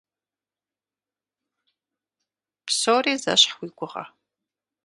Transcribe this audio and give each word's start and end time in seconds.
Псори 2.65 3.13
зэщхь 3.23 3.53
уи 3.59 3.69
гугъэ? 3.77 4.03